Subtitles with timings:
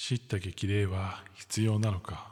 [0.00, 2.30] 知った激励は必要なのか？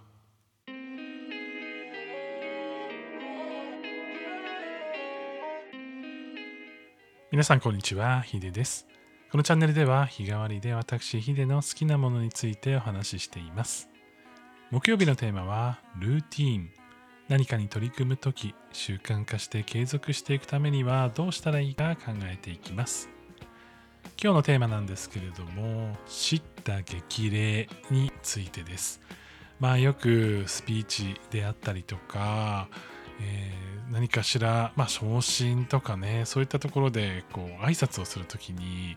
[7.32, 8.86] 皆さんこんにちはヒデです。
[9.32, 13.90] このチャンネルでは日替わりで私ヒデの好きなものについてお話ししています。
[14.70, 16.70] 木曜日のテーマはルーティーン。
[17.28, 23.10] 何かに取り組むとき習慣化して継続していくためにはどうしたらいいか考えていきます。
[24.22, 29.00] 今日のテーマなんですけれども知った激励についてです。
[29.60, 32.68] まあよくスピーチであったりとか、
[33.20, 38.96] えー、何かしら、まあ、昇進とかねそういったところでこう挨拶をするときに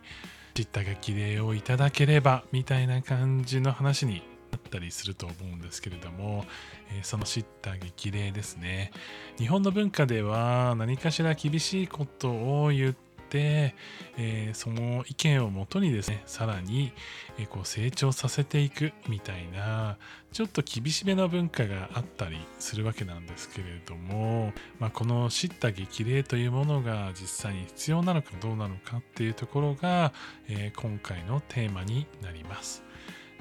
[0.54, 6.46] 知った激励をいただければみたいな感じの話になったりすると思うんですけれども、
[6.92, 8.92] えー、その知った激励ですね。
[9.38, 16.92] 日本の文化では何かしら厳しいことを言って、えー、その意見をもとにですねさらに、
[17.38, 19.98] えー、こう成長させていくみたいな
[20.32, 30.14] ちょっと厳しめな文化があったりするわけなんですけれども、まあ、この叱咤激励というものが実際に必要なのかどうなのかっていうところが、
[30.48, 32.89] えー、今回のテーマになります。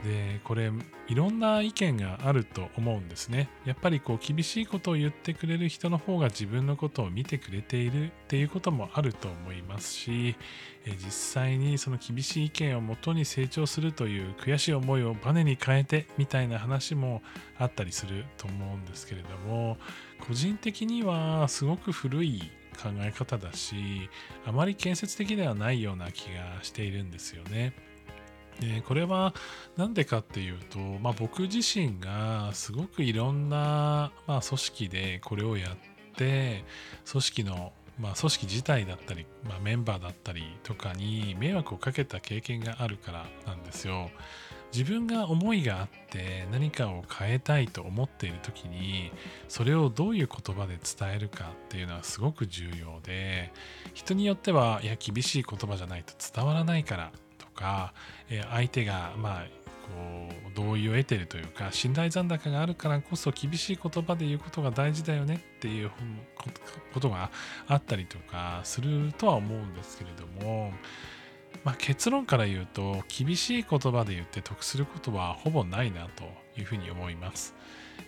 [0.05, 0.71] でこれ
[1.09, 10.37] いろんな意見があると思うんですねやっぱりこう厳しいことを言ってくれる人の方が自分のことを見てくれているっていうこともあると思いますし
[10.87, 17.23] 実際にその厳しい意見をもとに成長するという悔しい思いをバネに変えてみたいな話も
[17.59, 19.79] あったりすると思うんですけれども
[20.27, 24.09] 個人的にはすごく古い考え方だし
[24.47, 27.88] あまり建設的ではないような気がしているんですよね。
[28.61, 29.34] でこれは
[29.77, 35.77] 何でかっていうと、まあ、僕自身がすごくいろんな、まあ、組織でこれをやっ
[36.17, 36.65] て
[37.11, 44.11] 組織の、まあ、組織自体だったり、まあ、メンバーだったりとかに迷惑をかけた経験があるからなんですよ。
[44.72, 49.11] 自分が思いがあって何かを変えたいと思っている時に
[49.48, 53.50] それをどういう言葉で伝えるかっていうのはすごく重要で
[53.94, 57.12] 人によってはいや厳しい言葉じゃないと伝わらないから
[57.59, 57.93] か、
[58.31, 59.47] え相手がまあ
[59.89, 65.91] こう同意を得てるというか信頼残高があるからこそ厳しい言葉で言うことが大事だよねっていう
[66.93, 67.31] ことが
[67.67, 70.73] あったりとかするとは思うんですけれども、
[71.65, 76.25] まあ、結論から言うと厳しい言葉で言って得することはほぼないなと
[76.59, 77.55] いうふうに思います。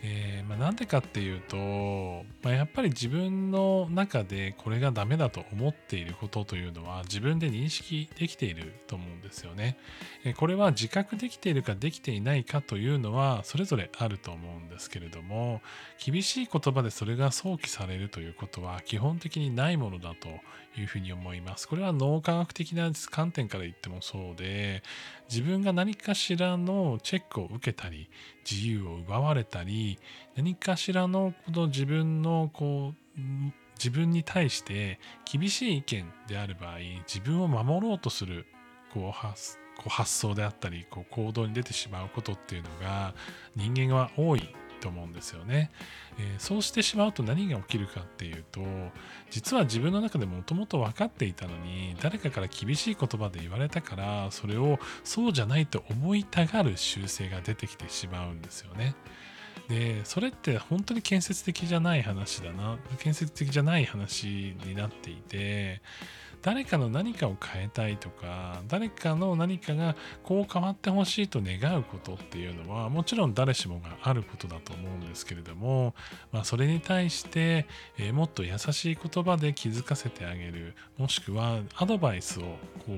[0.03, 9.77] えー、まあ、なんでかっていうと、まあ、やっぱり自分の中でこれがダメだと思っていることというのは自分で認識できていると思うんですよね。
[10.25, 15.61] え、これは自覚できているかできていないかというのはそれぞれあると思うんですけれども
[16.05, 20.29] 厳しい言葉でそれが想起されるということは基本的にないものだと
[20.79, 21.69] いうふうに思います。
[21.69, 24.83] これは脳科学的な観点から言ってもそうで
[25.29, 28.09] 自分が何かしらのチェックを受けたり
[28.49, 29.80] 自由を奪われたり
[30.37, 33.21] 何かしらのこの自分のこう
[33.79, 38.47] 自分に対して厳しい意見である場合自分を守ろうとする
[38.93, 43.15] こう発こう発想であったりこう行動に出てしまうことっていうのが
[43.57, 45.71] 人間は多いと思うんですよね、
[46.19, 48.63] えー、そうしてしまうと何が起きるかっていうと
[49.31, 58.95] 実は自分の中でもともと分かっていたのに誰かから厳しい言葉で言われたからそれをそうじゃないと思いたがる習性が出てきてしまうんですよね。
[59.69, 62.79] でそれって本当に建設的じゃない話だな。
[62.99, 65.81] 建設的じゃない話になっていて
[66.43, 75.95] 誰かの何かを変えたいとか誰かの何かがこう変わってほしいと願うことっていうのはもちろん誰しもがあることだと思うんですけれども、
[76.33, 77.67] まあ、それに対して、
[77.99, 82.57] えー、もっと優しい言葉で気づかせてあげるもしくはアドバイスをこ
[82.89, 82.93] う、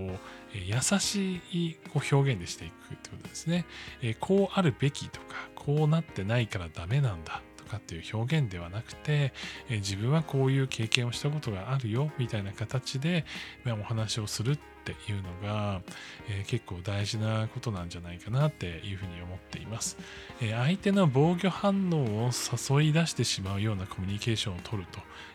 [0.54, 3.66] えー、優しいこう表現でしていくってことですね、
[4.02, 5.26] えー、こうあるべきとか
[5.64, 9.32] こうなってないからダメなんだとかっていう表現ではなくて、
[9.68, 13.24] え自分はこういう経験をしたことがあるよみたいな形で、
[13.64, 15.80] まお話をするっていうのが、
[16.28, 19.96] えー、結構大事なことなんじゃないかなっていうふうに思っています、
[20.40, 24.88] えー、相手の防御反応を誘い出してしまうようなコミュニケーションを取る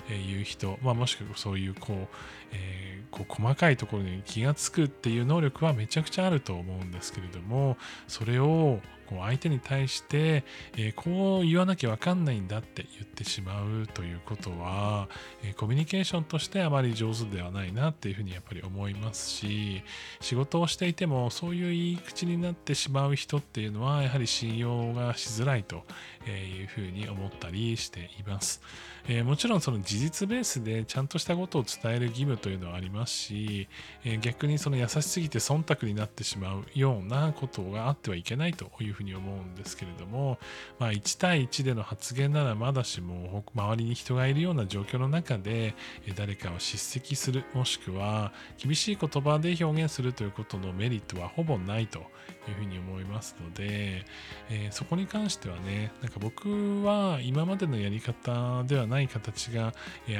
[0.07, 2.07] という人、まあ、もしくはそういうこう、
[2.51, 10.43] えー、こう細かいところに気がつくっていう能力はめちゃくちゃあると思うんですけれどもそれをこう相手に対して、
[10.75, 15.07] えー、こう言わなきゃわかんないんだって言ってしまうということは、
[15.43, 19.83] えー、コミュニケーションとしてあまり上手ではないなっていうふうにやっぱり思いますし
[20.21, 25.83] 仕事をしていてもそういう言い口になってしまう人っていうのはやはり信用がしづらいと
[26.27, 28.61] いうふうに思ったりしています。
[29.09, 33.69] えー、もちろんその事実ベースでちゃんとしたことを伝える義務というのはありますし、
[34.03, 40.39] え、逆にその優しすぎて忖度になってしまうようなことがあってはいけないというふうに思うんですけれども、
[40.79, 45.75] まあ、1対1での発言ならまだしも周りに人がいるような状況の中で
[46.15, 54.05] 誰かを叱責するもしくは厳しい言葉で表現するということのメリットはほぼないというふうに思いますので、
[54.49, 59.73] えー、そこに関してはねなんか僕は今までのやり方ではない形が、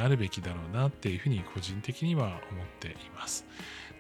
[0.04, 3.46] あるべきだろうなっていうふうに個人的には思っています。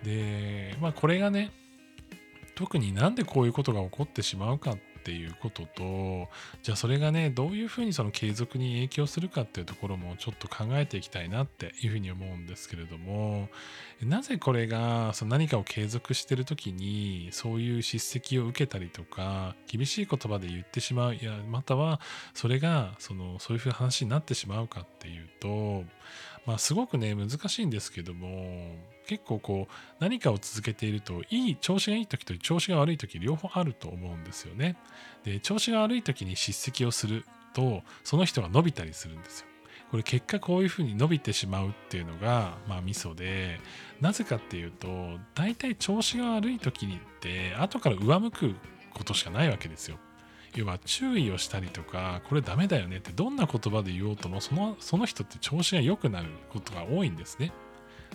[0.03, 1.51] でまあこれがね
[2.57, 6.27] 特になんでこういうことが起こってしまうかっていうことと
[6.63, 13.47] じゃあそれがねどういうふうにその継続に影響するかっていうところもちょっと考えていきたいなっていうふうに思うんですけれども
[14.01, 22.01] なぜこれがその何かを継続してる時にそういう叱責を受けたりとか厳しい言葉で言ってしまういやまたは
[22.33, 25.83] それがそのそういうふうな話になってしまうかっていうと
[26.47, 28.75] まあすごくね難しいんですけども
[29.07, 34.75] 結構こう何かを続けているといい調子がいい時と調子が悪い時両方あると思うんですよね。
[35.23, 39.47] で調子が悪い時に叱責をするとその人が伸びたりするんですよ。
[39.89, 43.59] これ結果こういうふうに伸びてしまうっていうのがまあミソで
[44.01, 48.55] なぜかっていうと大体調子が悪い時にって後から上向く
[48.93, 49.97] ことしかないわけですよ。
[50.55, 57.51] 要は注意をしたりとかこれダメだよねってどんな言葉で言おうともそのその人って調子が良くなることが多いんですね。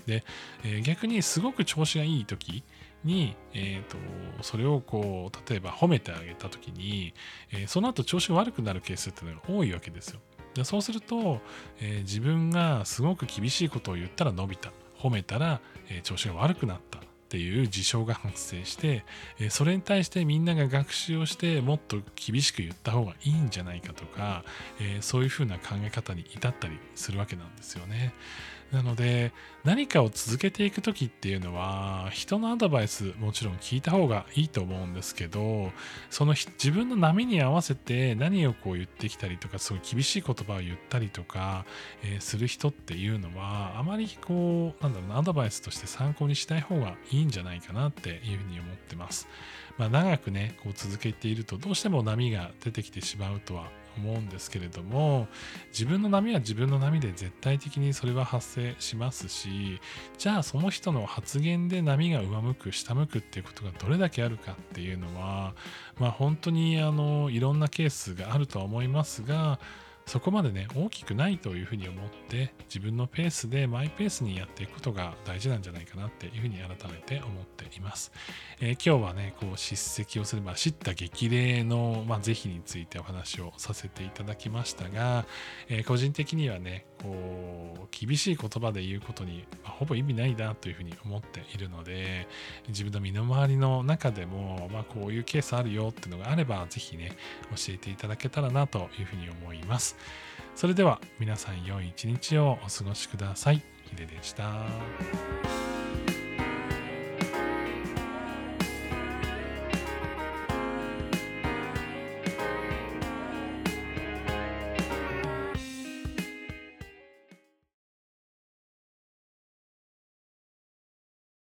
[0.07, 0.25] で、
[0.65, 2.65] えー、逆にすごく調子がいい時
[3.05, 3.97] に、えーと、
[4.43, 7.15] それをこう例えば褒めてあげた時に、
[7.51, 10.21] えー、その後調子が悪くなるケースっていうのが多いわけですよ。
[10.55, 11.41] でそうすると、
[11.81, 17.01] えー、自分がすごく厳しいことを言ったら伸びた褒めたら、え、調子が悪くなった
[17.33, 19.07] っていう事象が発生して、
[19.41, 24.45] えそれに対してみんなが学習をしてもっと厳しく言った方がいいんじゃないかとか、
[24.79, 28.13] えそういうふうな考え方に至ったりするわけなんですよね。
[28.73, 29.33] なので
[29.65, 35.71] 何かを続けていく時っていうのは人のアドバイスもちろん聞いた方がいいと思うんですけど
[36.09, 41.67] その自分の波に合わせて何をこう言ってきたりとかすごい厳しい言葉を言ったりとか、
[42.03, 49.29] え、する人っていうのはあまりこうなんだろうなアドバイスとして参考にしない方がいいんじゃないかなっていうふうに思ってます。
[49.79, 55.29] まあ、長くねこう続けているとどうしても波が出てきてしまうとは思うんですけれども
[55.71, 59.81] 自分の波は自分の波で絶対的にそれは発生しますし
[60.19, 65.55] じゃあその人の発言で波が上向く下向くっていうことがどれだけあるかっていうのは
[65.99, 69.59] まあ本当にあのいろんなケースがあるとは思いますが
[70.07, 78.13] そこまでね大きくないというふうに思って自分のペースでマイペースにやっていくことが大事なんじゃないかなっていうふうに改めて思っています、
[78.61, 85.25] えー、今日はねこう叱責をすれば知った激励の、まあ、是非についてお話をさせていただきましたが、
[85.69, 92.29] えー、個人的にはねこう厳しい言葉で言うことに、ほぼ意味ないなというふうに思っているので
[92.69, 97.13] 自分の身の回りの中でも、まあ、こういうケースあるよっていうのがあれば是非ね
[97.51, 99.97] 教えていただけたらなというふうに思います
[100.55, 103.63] それでは皆さん良い一日をお過ごしください。
[103.93, 105.62] ヒデでした。